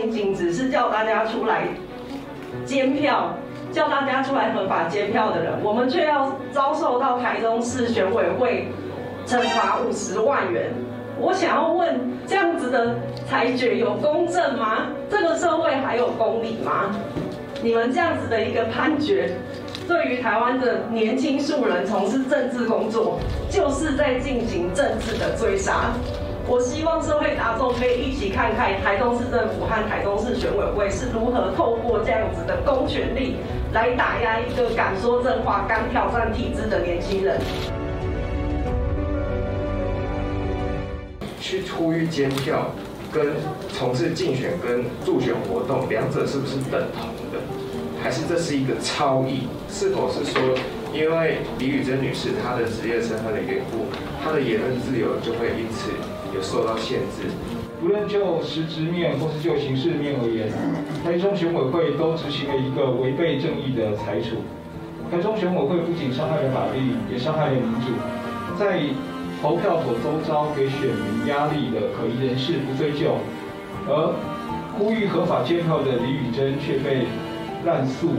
[0.00, 1.64] 仅仅只是叫大家出来
[2.64, 3.34] 监票，
[3.70, 8.68] 叫大家出来合法监票的人，我们却要遭受到台中市选委会
[9.26, 10.70] 惩罚五十万元。
[11.18, 12.94] 我想要问，这样子的
[13.28, 14.86] 裁决有公正吗？
[15.10, 16.96] 这个社会还有公理吗？
[17.62, 19.36] 你们这样子的一个判决，
[19.86, 23.18] 对于台湾的年轻素人从事政治工作，
[23.50, 25.92] 就是在进行政治的追杀。
[26.50, 33.36] 我希望社会大众可以一起看看台中市政府和台中市选委会是如何透过这样子的公权力，
[33.72, 37.38] 来打压一个敢说真话、敢挑战体制的年轻人。
[41.40, 42.72] 去呼吁监票，
[43.12, 43.28] 跟
[43.72, 47.38] 从事竞选跟助选活动，两者是不是等同的？
[48.02, 49.46] 还是这是一个超译？
[49.68, 50.42] 是否是说，
[50.92, 53.86] 因为李宇珍女士她的职业身份的缘故，
[54.24, 55.92] 她的言论自由就会因此
[56.34, 57.28] 也受到限制？
[57.82, 60.52] 无论就实质面或是就形式面而言，
[61.02, 64.36] 台中选委会都执行了一个违背正义的裁处。
[65.10, 67.88] 台中选委会不仅伤害了法律，也伤害了民主。
[68.58, 68.80] 在
[69.40, 73.16] 投票所周遭给选民压力的可疑人士不追究，
[73.88, 74.12] 而
[74.76, 77.06] 呼吁合法监票的李宇珍却被
[77.64, 78.12] 滥诉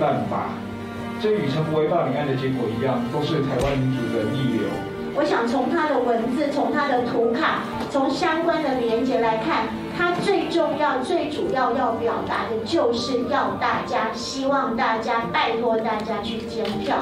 [0.00, 0.48] 滥罚，
[1.20, 4.64] 这与陈柏惟霸凌案的结果一样，都是台湾民主的逆流。
[5.16, 16.96] 我想从他的文字、从他的图卡、从相关的连结来看，他最重要、最主要要表达的就是要大家，希望大家，拜托大家去监票。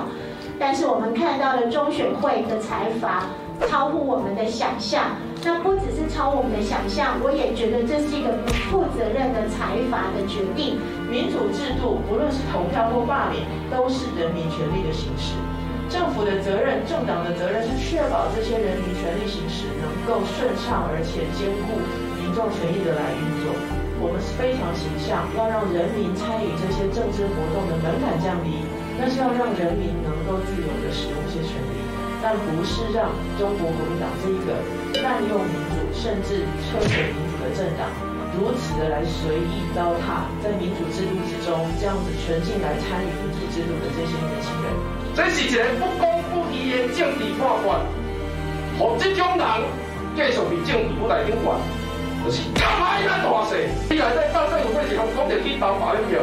[0.59, 3.25] 但是我们看到了中选会的财阀。
[3.69, 10.81] 超乎我们的想象，那不只是超我们的想象，我也觉得这是一个不负责任的财阀的决定。
[11.09, 15.35] 民主制度，不论是投票或罢免，都是人民权利的行使。
[15.93, 21.77] 政府的责任，政党的责任是确保这些人民权利行使能够顺畅而且兼顾
[22.17, 23.53] 民众权益的来运作。
[24.01, 28.65] 我们是非常形象，要让人民参与这些政治活动的门槛降低，
[28.97, 31.85] 那是要让人民能够自由地使用这些权利。
[32.25, 34.57] 但不是让中国国民党这一个
[35.05, 37.85] 滥用民主甚至摧毁民主的政党，
[38.39, 44.73] 如此的来随意糟蹋在民主制度之中这样子全进来参与民主制度的这些年轻人，
[45.15, 47.69] 这是一个不公不义的政治判决，
[48.79, 49.45] 和这种人
[50.17, 51.61] 继续在政治舞台顶玩，
[52.25, 53.69] 就是干歹咱大势。
[53.91, 56.21] 你来在到底有对一项讲着去投白票，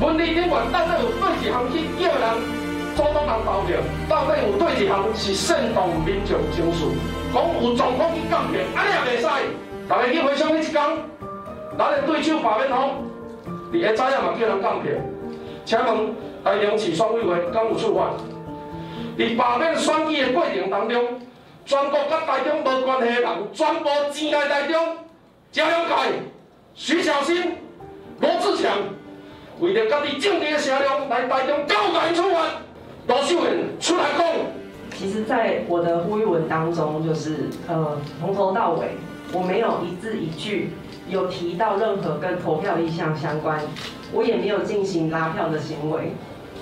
[0.00, 2.68] 问题顶玩到底有对一项去叫人。
[2.98, 6.86] 所当人投票，到底有对一项是煽动民众情绪，
[7.32, 9.26] 讲有状况去监票，安尼也袂使。
[9.88, 10.82] 大家去回想那一天，
[11.78, 12.76] 咱的对手罢免法，
[13.72, 14.34] 你会知影嘛？
[14.38, 14.92] 叫人监票。
[15.64, 18.10] 请问台中市双委会敢有处罚？
[19.16, 20.20] 在罢免选举。
[20.22, 21.04] 的过程当中，
[21.64, 24.96] 全国甲台中无关系的人，全部挤来台中，
[25.52, 25.94] 谢龙介、
[26.74, 27.54] 徐巧芯、
[28.20, 28.72] 罗志强，
[29.60, 31.74] 为了家己政治的声量，来台中高
[32.08, 32.16] 举。
[32.16, 32.40] 处罚。
[33.06, 34.26] 罗秀燕出来讲，
[34.96, 38.88] 其实，在我的呼吁文当中，就是呃，从头到尾，
[39.32, 40.70] 我没有一字一句
[41.08, 43.60] 有提到任何跟投票意向相关，
[44.12, 46.12] 我也没有进行拉票的行为，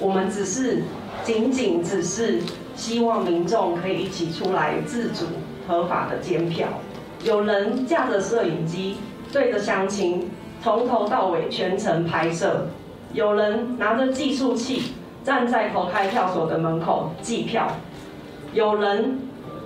[0.01, 0.83] 我们只是
[1.23, 2.41] 仅仅只是
[2.75, 5.27] 希望民众可以一起出来自主
[5.69, 6.69] 合法的监票。
[7.23, 8.97] 有人架着摄影机
[9.33, 10.31] 对着乡亲，
[10.63, 12.67] 从头到尾全程拍摄；
[13.13, 14.93] 有人拿着计数器。
[15.25, 17.67] 站在投开票所的门口计票，
[18.53, 19.19] 有人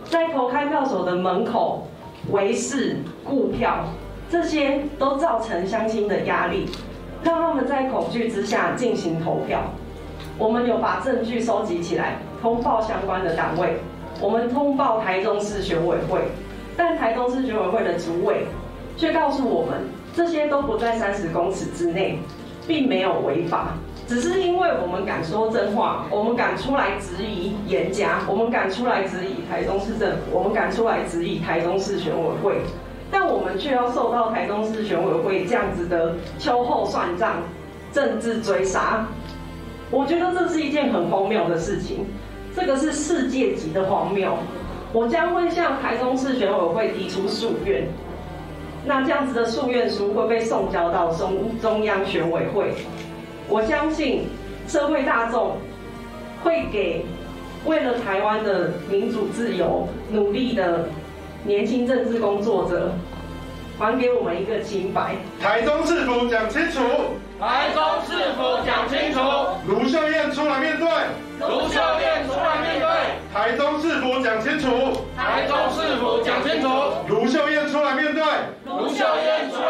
[0.05, 1.87] 在投开票所的门口
[2.29, 3.85] 维视顾票，
[4.31, 6.67] 这些都造成乡亲的压力，
[7.25, 9.63] 让他们在恐惧之下进行投票。
[10.39, 13.77] 我们有把证据收集起来，通报相关的单位，
[14.21, 16.21] 我们通报台中市选委会，
[16.77, 18.47] 但台中市选委会的主委
[18.97, 19.81] 却告诉我们，
[20.15, 22.19] 这些都不在三十公尺之内，
[22.67, 23.75] 并没有违法。
[24.11, 32.57] 只是因为我们敢说真话，我们敢出来质疑严家，我们敢出来质疑台中市政府，我们敢出来质疑台中市选委会，
[33.09, 37.37] 但我们却要受到台中市选委会这样子的秋后算账、
[37.93, 39.07] 政治追杀。
[39.93, 42.05] 我觉得这是一件很荒谬的事情，
[42.57, 44.33] 这个是世界级的荒谬。
[44.93, 47.87] 我将会向台中市选委会提出诉愿，
[48.85, 52.75] 那这样子的诉愿书会被送交到中中央选委会。
[53.51, 54.29] 我相信
[54.69, 55.57] 社会大众
[56.45, 57.05] 会给
[57.65, 60.89] 为了台湾的民主自由努力的
[61.43, 62.93] 年轻政治工作者，
[63.77, 65.17] 还给我们一个清白。
[65.43, 66.79] 台中市府讲清楚，
[67.41, 69.19] 台中市府讲清楚，
[69.67, 70.87] 卢秀燕出来面对，
[71.41, 72.87] 卢秀燕出来面对，
[73.35, 76.69] 台中市府讲清楚，台中市府讲清楚，
[77.09, 78.23] 卢秀燕出来面对，
[78.65, 79.70] 卢秀燕出来面